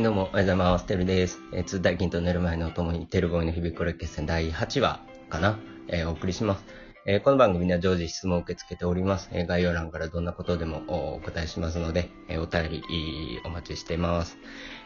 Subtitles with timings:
[0.00, 0.86] はい、どうも、おはようございます。
[0.86, 1.42] てるです。
[1.52, 5.58] えー、通代金と寝る前のお供に、テルボーイの響くれ決戦第8話かな、
[5.88, 6.64] えーお送りします。
[7.04, 9.28] えーこの番組では常時質問を受け付けております。
[9.32, 10.84] えー概要欄からどんなことでも
[11.16, 14.38] お答えしますので、えーお便りいいお待ちしてます。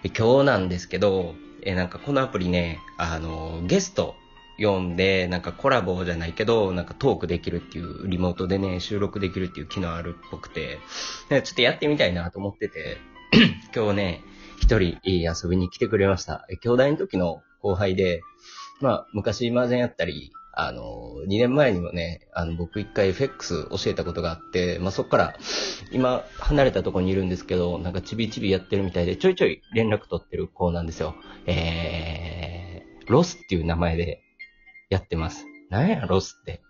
[0.02, 4.16] えー今日なんですけど、えーなんかこのアプリね、あのーゲスト
[4.58, 10.80] 読んで、なんかコラボじゃないけど、なんかトークできるっていう、リモートでね、収録できるっていう機能あるっぽくて、
[11.28, 12.98] ちょっとやってみたいなと思ってて、
[13.74, 14.20] 今日ね、
[14.58, 16.46] 一人遊びに来てくれました。
[16.62, 18.22] 京大の時の後輩で、
[18.80, 25.36] まあ、昔麻雀やったり、あの、2年前にもね、あの、僕一回 FX 教えたことがあって、まあ、そっから、
[25.90, 31.16] 今、離れたとこにいるんですけど、なんかちびちびやってるみたいで、ちょいちょい連絡取ってる子なんですよ。
[31.46, 34.22] えー、ロスっていう名前で
[34.90, 35.44] やってます。
[35.70, 36.62] なんや、ロスって。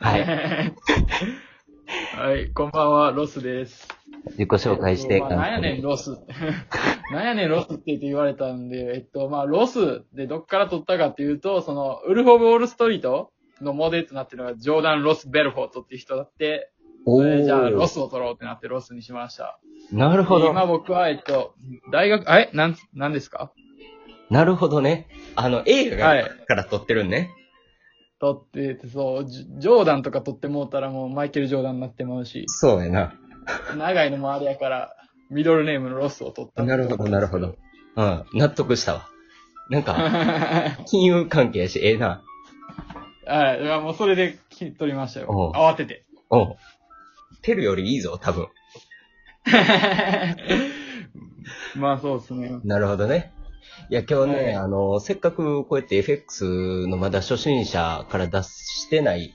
[0.00, 0.24] はい。
[2.16, 3.97] はい、こんばんは、ロスです。
[4.26, 6.16] 自己紹介して、えっとまあ、なんやねん、ロス。
[7.12, 16.70] なんやねん、ロスって言って言われたんで、えっと、まあ、ロスでどっから取ったかっていうと、その、ウルフ・オブ・ウォール・ストリートのモデルとなってるのが、ジョーダン・ロス・ベルフォートっていう人だって、
[17.06, 19.58] おそれじゃあ、ロスを取ろうってなってロスにしました。
[19.92, 20.50] なるほど。
[20.50, 21.54] 今僕は、えっと、
[21.90, 23.52] 大学、あえなん、なんですか？
[24.30, 25.08] なるほどね。
[25.36, 27.30] あの、映画はいから撮ってるんね。
[28.20, 33.14] 取ってて、そう、ジョーダンとか取ってもうたらもうマイケル・ジョーダンになってまうし、そうやな。
[33.76, 34.94] 長いのもあれやから、
[35.30, 36.64] ミドルネームのロスを取った。
[36.64, 37.56] なるほど、なるほど。。
[37.96, 39.08] うん、納得したわ。
[39.70, 39.96] なんか、
[40.86, 42.22] 金融関係やし、ええな。
[43.26, 43.62] はい。
[43.62, 45.52] いやもうそれでき取りましたよ。
[45.54, 46.04] 慌てて。
[46.30, 46.56] おう。
[47.42, 48.48] テルよりいいぞ、多分。
[51.76, 52.60] まあそうですね。
[52.64, 53.32] なるほどね。
[53.90, 59.34] いや、今日ね、はいあの、せっかくこうやって FX のまだ初心者から出してない、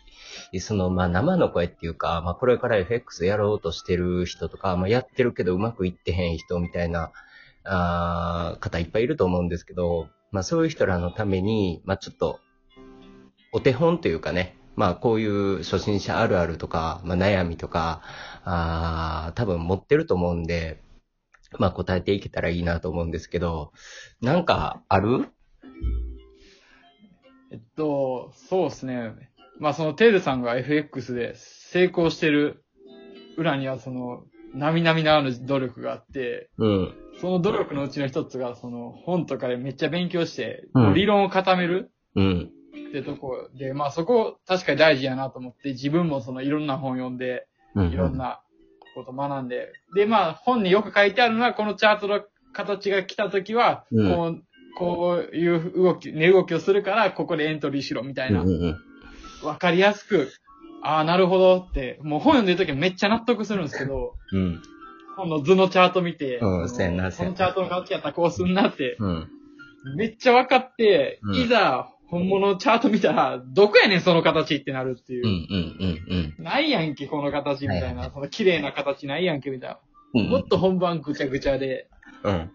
[0.59, 7.11] その、まあ、生の声っていうか、まあ、これから FX やろうとしてる人とか、まあ、やってるけどうまくいってへん人みたいな、
[7.63, 12.39] あ方いっぱいいると思うんですけど、まあ、そういう人らのために、まあ、ちょっと、
[13.51, 18.01] お手本というかね、まあ、こういう初心者あるあるとか、まあ、悩みとか、
[18.43, 20.81] あ多分持ってると思うんで、
[21.59, 23.71] まあ、答えていけたらいいなと思うんですけど、
[24.21, 25.27] なんか、ある？
[27.51, 29.13] えっと、そうですね。
[29.59, 32.63] まあそのテールさんが FX で成功してる
[33.37, 36.93] 裏にはその、並々ならぬ努力があって、うん。
[37.19, 42.51] その努力のうちの一つが、その本とかでめっちゃ勉強して、うん理論を固めるうん。
[42.89, 47.87] ってとこで、まあそこ確かに大事やなと思って、自分もそのいろんな本読んで、うん。
[47.91, 48.41] いろんな
[48.93, 49.71] こと学んで。
[49.95, 52.21] で、まあ、本によく書いてあるのは、このチャートの
[52.53, 54.43] 形が来たときは、うんこう、
[54.75, 58.41] こういう動き、値動きをするから、ここでエントリーしろ、みたいな。
[58.41, 58.92] うんうん
[59.43, 60.31] わかりやすく、
[60.81, 64.61] ああ、なるほどって、もう本読んでるときはめっちゃ納得するんですけど、うん。
[65.15, 69.27] 本の図のチャート見て、うんそのそうやなそうやなこのチャートの形やったらこうすんなって、うん。
[69.95, 75.25] めっちゃ分かって、うんいざ、本物のチャート見たら、どこやねん、その形ってなるっていう。
[75.25, 75.47] うん。
[75.49, 76.35] うん。
[76.37, 76.43] うん。
[76.43, 77.87] ないやんけ、この形みたいな。
[77.87, 79.79] はいはいその綺麗な形ないやんけ、みたいな。
[80.15, 80.29] うん。
[80.29, 81.87] もっと本番ぐちゃぐちゃで、
[82.23, 82.31] うん。
[82.31, 82.49] はい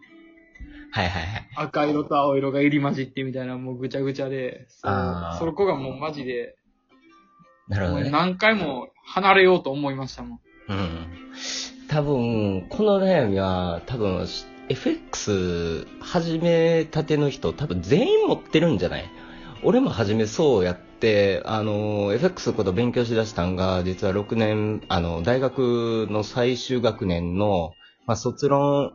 [0.90, 1.48] はいはい。
[1.56, 6.56] 赤色と青色が入り混じってみたいな、もうぐちゃぐちゃで、あーそこがもうマジで、
[7.68, 8.10] なるほどね。
[8.10, 10.40] 何回も離れようと思いましたもん。
[10.68, 11.06] うん。
[11.88, 14.26] 多分、この悩みは、多分、
[14.68, 19.04] FX 始めたての人、多分全員持ってるんじゃない？
[19.64, 27.72] 俺も初めそうやって、あの、FX のこと勉強しだしたんが、実は6年、あの、大学の最終学年の、
[28.06, 28.92] まあ、卒論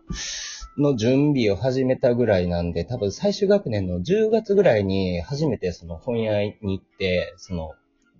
[0.77, 7.71] の準備を始めたぐらいなんで、多分最終学年の10月ぐらいに初めてその本屋に行って、その、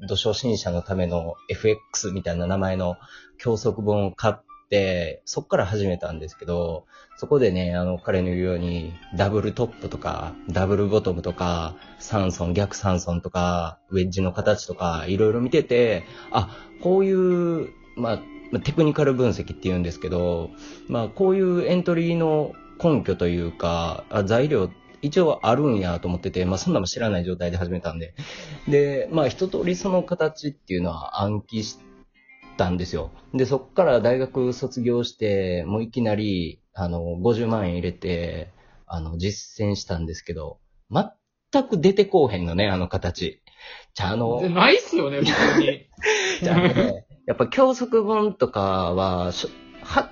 [0.07, 2.97] 土初心者のための FX みたいな名前の
[3.37, 4.35] 教則本を買っ
[4.69, 6.85] て、そっから始めたんですけど、
[7.17, 16.49] そこでね、あの、彼の言うように、ダブルトップとか、ダブルボトムとか、三尊、逆三尊とか、ウェッジの形とか、いろいろ見てて、あ、
[16.81, 20.51] こういう、まあ、テクニカル分析って言うんですけど、
[20.87, 22.53] まあ、こういうエントリーの
[22.83, 24.69] 根拠というか、あ材料、
[25.03, 28.15] 一応あるんやと思ってて、まあ、そんなも知らない状態で始めたんで。
[28.69, 31.77] で、まあ、一通りその形っていうのは暗記し
[32.57, 33.11] たんですよ。
[33.33, 38.53] で、そっから大学卒業して、もういきなり、あの、50万円入れて、
[38.87, 40.59] あの、実践したんですけど、
[40.89, 43.41] 全く出てこうへんのね、あの形。
[43.95, 45.89] じゃあ、あの、でないっすよね、普通に。
[46.41, 49.33] じゃあね、やっぱ教則本とかは、
[49.81, 50.11] は、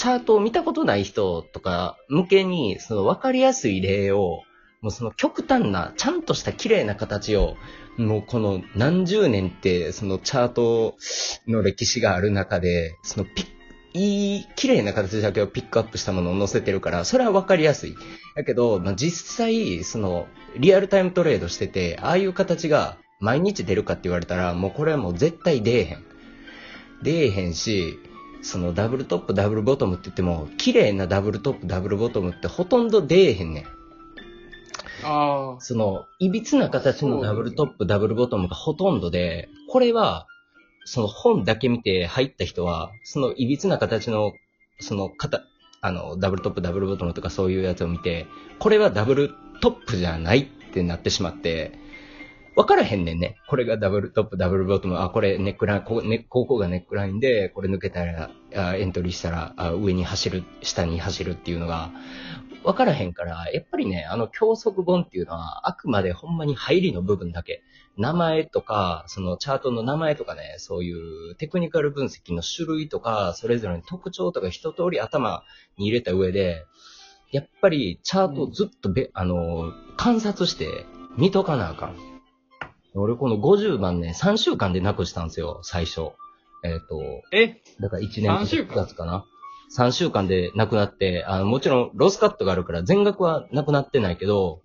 [0.00, 4.44] チャートを見たことない人とか向けに、その分かりやすい例を、
[4.80, 7.54] もうその極端な、ちゃんとした綺麗な形を、
[7.98, 10.96] もうこの何十年って、そのチャート
[11.46, 13.46] の歴史がある中で、そのピッ
[13.92, 17.94] いい、綺麗な形だけをピックアップしたものを載せてるから、それはわかりやすい。
[18.36, 26.04] だけど、まあ、実際、その、リアルタイムトレードしてて、ああいう形が毎日出るかって言われたら、もうこれはもう絶対出えへん。
[27.02, 27.98] 出えへんし、
[28.42, 33.64] そのダブルトップ、ダブルボトムって言っても、綺麗なダブルトップ、ダブルボトムってほとんど出えへんねん。
[35.04, 35.60] ああ。
[35.60, 40.26] その、いびつな形のダブルトップ、ダブルボトムがほとんどで、これは、
[40.84, 44.32] その本だけ見て入った人は、そのいびつな形の、
[44.80, 45.42] その型、
[45.82, 48.26] あの、ダブルトップ、ダブルボトムとかそういうやつを見て、
[48.58, 51.72] これはダブルトップじゃないってなってしまって、
[52.60, 53.36] わからへんねんね。
[53.48, 54.98] これがダブルトップ、ダブルボトム。
[55.00, 61.90] あ、これネックライン、ここ、ね、ここがネックラインで、これ抜けたら、あエントリーしたらあ、上に走る、下に走るっていうのが、
[62.62, 67.62] わからへんから、やっぱりね、あの教則本っていうのは、あくまでほんまに入りの部分だけ。
[67.96, 70.92] 名前とか、そのチャートの名前とかね、そうい
[71.30, 75.44] うテクニカル分析の種類とか、それぞれの特徴とか一通り頭
[75.78, 76.66] に入れた上で、
[77.32, 80.84] やっぱりチャートをずっとべ、あの、観察して
[81.16, 82.09] 見とかなあかん。
[82.94, 86.10] 俺この50番ね、3週間でなくしたんですよ、最初。
[86.64, 87.60] えっ、と、え？
[87.80, 89.24] だから1年3週間？9月かな。
[89.76, 94.62] 3週間でなくなって、あの、もちろんロスカットがあるから全額はなくなってないけど、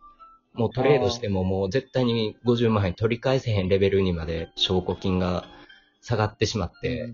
[0.54, 5.46] もうトレードしてももう絶対に50万円取り返せへんレベルにまで証拠金が
[6.02, 7.14] 下がってしまって、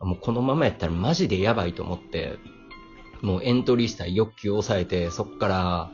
[0.00, 2.38] もうこのままやったらマジでやばいと思って、
[3.22, 5.90] もうエントリーした欲求を抑えて、そっから、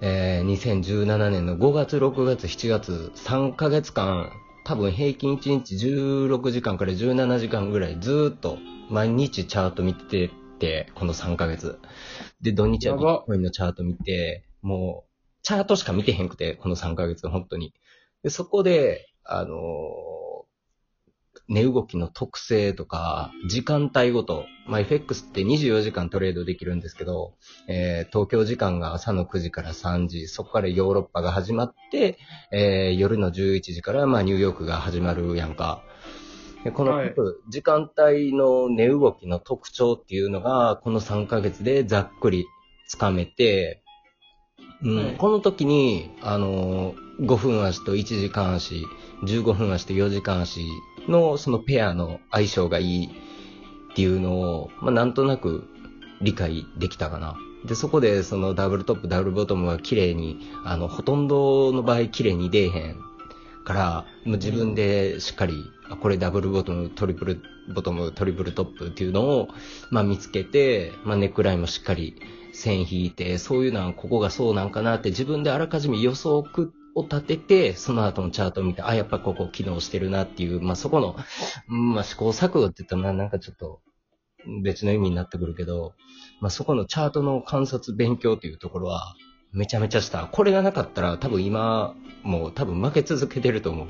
[0.00, 4.30] えー2017年の5月、6月、7月、3ヶ月間、
[4.64, 8.58] 多分平均1日16時間から17時間ぐらいずーっと
[8.90, 11.78] 毎日チャート見てて、この3ヶ月。
[12.40, 15.10] で、土日はビットコインのチャート見て、もう、
[15.42, 17.74] チャートしか見てへんくて、この3ヶ月、本当に。
[18.22, 20.27] で、そこで、あのー
[21.48, 27.34] 値動きの特性とか、時間帯ごと、まあ、FX って24時間トレードできるんですけど、
[27.68, 32.18] えー東京時間が朝の9時から3時、そこからヨーロッパが始まって、
[32.52, 35.82] えー夜の11時から、まあ、ニューヨークが始まるやんか。
[36.64, 37.14] でこの、はい
[37.48, 42.46] 時間帯の値動きの特徴っていうのが、この3ヶ月でざっくり
[42.88, 43.82] つかめて、
[44.82, 48.84] うんはいこの時に、あのー5分足と1時間足、
[49.24, 50.60] 15分足と4時間足
[51.08, 55.64] のそのペアの相性がいいっていうのを、まあ、なんとなく
[56.20, 57.36] 理解できたかな。
[57.64, 62.96] で、そこでそのダブルトップ、ダブルボトムが綺麗に、あの、ほとんどの場合綺麗に出えへん
[63.64, 67.42] から、もう自分でしっかり、あこれダブルボトム、トリプル
[67.74, 69.48] ボトム、トリプルトップっていうのを、
[69.90, 72.14] まあ見つけて、まあネックラインもしっかり
[72.52, 81.16] 線引いて、そういうのはここがそうなんかなって自分であらかじめ予測を立てて、その後のチャートを見て、あ、やっぱここ機能してるなっていう、まあそこの、
[81.66, 83.80] まあ試行錯誤って言ったらなんかちょっと
[84.62, 85.94] 別の意味になってくるけど、
[86.40, 89.14] まあそこのチャートの観察勉強っていうところは、
[89.52, 90.26] めちゃめちゃした。
[90.26, 93.88] これがなかったら多分今、もう多分負け続けてると思う。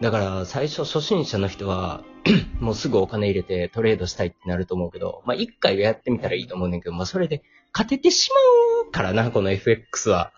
[0.00, 2.02] だから最初初心者の人は、
[2.60, 7.42] もうすぐお金入れてトレードしたいってなると思うけど、まあ一回やってみたらいいと思うねんけど、まあそれで
[7.72, 10.32] 勝ててしまうからな、この FX は。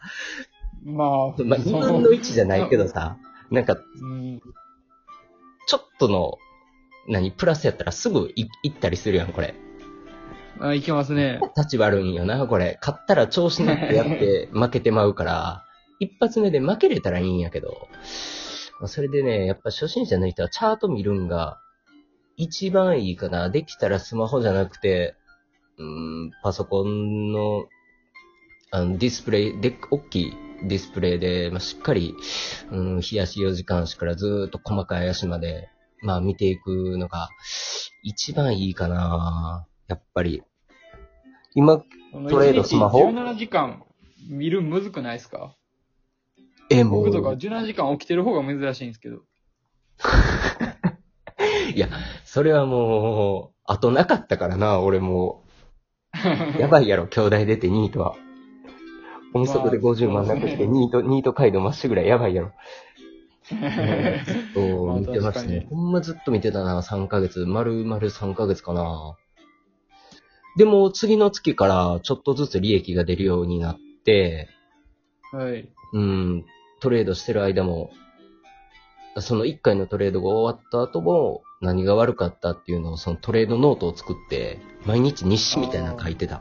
[0.85, 1.09] まあ、
[1.43, 3.17] まあ2分の1じゃないけどさ、
[3.51, 4.41] なんかうん。
[5.67, 6.39] ちょっとの、
[7.09, 9.55] 何、プラスやったらすぐい行ったりするやん、これ。
[10.61, 11.41] あ、いけますね。
[11.57, 12.79] 立ち悪いんよな、これ。
[12.81, 15.65] 勝ったら調子乗ってやって 負けてまうから、
[16.01, 17.89] 一発目で負けれたらいいんやけど、
[18.81, 21.59] まあそれでね、やっぱ初心者の人はチャート見るんが
[22.37, 23.51] 一番いいかな。
[23.51, 25.17] できたらスマホじゃなくて、
[25.79, 27.65] うーん、パソコンの、
[28.71, 32.15] あの、ディスプレイ、で、大きいディスプレイで、まあ、しっかり、
[32.71, 35.69] うん、日足4時間足からずーっと細かい足まで、
[36.03, 37.29] まあ見ていくのが、
[38.03, 39.67] 一番いいかな。
[39.89, 40.43] やっぱり。
[41.55, 41.79] 今、
[42.29, 43.85] トレードスマホ？17時間
[44.29, 45.55] 見るむずくないですか？
[46.71, 49.23] え、も僕とかう、17時間起きてる方が珍しいんですけど。
[51.75, 51.89] いや、
[52.25, 55.45] それはもう、後なかったからな、俺も
[56.57, 56.61] う。
[56.61, 58.15] やばいやろ、兄弟出てニートは。
[59.35, 62.53] 音速で50万なくして、ニート、ニート街道まっしぐらいやばいやろ。
[63.49, 63.59] ずっ
[64.55, 65.43] とまあ見てました。
[65.43, 67.45] ねほんまずっと見てたな、3ヶ月。
[67.45, 69.17] 丸々3ヶ月かな。
[70.57, 74.49] でも、次の月からちょっとずつ利益が出るようになって、
[75.33, 75.69] はい。
[75.93, 76.45] うん、
[76.81, 77.91] トレードしてる間も、
[79.19, 86.41] その1回のトレードが終わった後も、何が悪かったっていうのを、そのトレードノートを作って、毎日日誌みたいなの書いてた。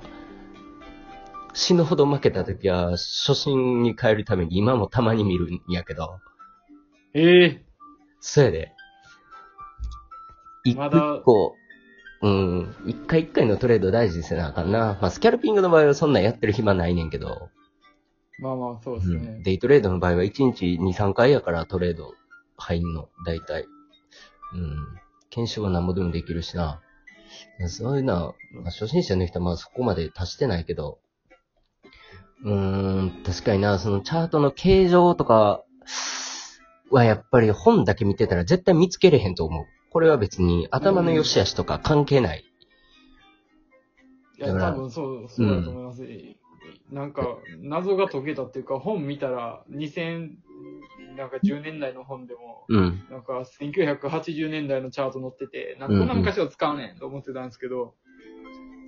[1.53, 6.19] 死ぬほど負けた時は、初心に変えるために今もたまに見るんやけど、
[7.13, 7.65] ええ
[8.19, 8.71] そうやで。
[10.63, 11.55] 一まだ個一個、
[12.23, 14.97] うん、一回一回のトレード大事にせなあかんな。
[15.01, 17.49] まあ、スキャルピングの場合はそんなんやってる暇ないねんけど、
[18.39, 19.41] まあまあ、そうですうんね。
[19.43, 22.13] デイトレードの場合は1日2、3回やからトレード
[22.57, 23.65] 入んの、大体。
[24.53, 24.77] うん。
[25.29, 26.81] 検証は何もでもできるしな。
[27.67, 30.99] そういうのは、まあ、初心者の人はまあそこまで達してないけど、
[32.43, 35.63] うーん、確かにな、そのチャートの形状とか
[36.91, 39.65] はやっぱり本だけ見てたら絶対見つけれへんと思う。
[39.89, 42.43] これは別に頭の良し悪しとか関係ない。
[44.37, 46.03] いや、だから多分そう、そうだと思います。
[46.91, 50.31] なんか、謎が解けたっていうか、本見たら、2000、
[51.15, 53.03] なんか10年代の本でも、うん。
[53.09, 57.95] なんか1980年代のチャート載ってて、なんかこんな昔は使わねえと思ってたんですけど、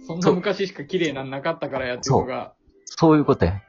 [0.07, 2.53] そんな昔しか綺麗なんなかったからやってるのが、
[2.85, 3.61] そういうことや。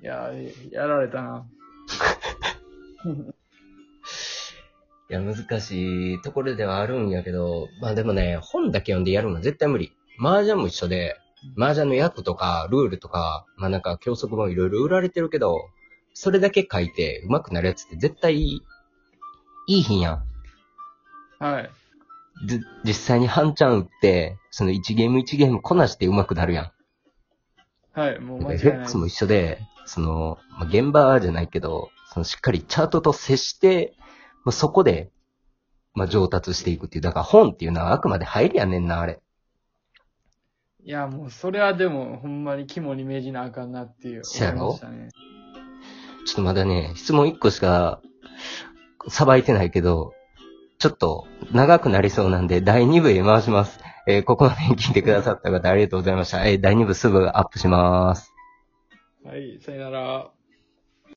[0.00, 0.30] いや、
[0.70, 1.46] やられたな。
[5.10, 9.96] いや、難しいところではあるんやけど、まあでもね、本だけ読んでやるのは絶対無理。
[10.20, 11.16] 麻雀も一緒で、
[11.56, 15.70] 麻雀の役とか、ルールとか、まあなんか教則もいろいろ売られてるけど、
[16.12, 18.62] それだけ書いて上手くなるやつって絶対い
[19.66, 20.24] い、品やん。
[21.38, 21.70] はい。
[22.46, 26.72] で、実際に半チャン打って、その1ゲーム1ゲームこなして上手くなるやん。
[27.98, 33.94] はい、もう間違いない FX も一緒で、その、まあ、現場じゃないけど、そのしっかりチャートと接して、
[34.44, 35.10] まあ、そこで、
[35.94, 37.02] まあ、上達していくっていう。
[37.02, 39.20] だから本っていうのはあくまで入りやねんな、あれ。
[40.84, 44.24] いや、もうそれはでも、ほんまに肝に銘じなあかんなっていう。
[44.24, 44.78] そやろ？
[44.78, 44.88] ちょ
[46.32, 48.00] っとまだね、質問1個しか、
[49.08, 50.12] さばいてないけど、
[50.78, 53.80] ちょっと長くなりそうなんで、第2部へ回します。
[54.10, 56.48] えーここまで聞いてくださった方ありがとうございました。
[56.48, 58.32] えー第2部すぐアップします。
[59.22, 60.37] はい、さよなら。